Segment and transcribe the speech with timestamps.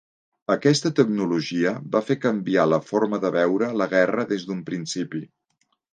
[0.53, 5.23] Aquesta tecnologia va fer canviar la forma de veure la guerra des d'un principi.